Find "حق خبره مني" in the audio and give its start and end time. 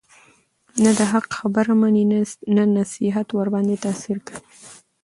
1.11-2.03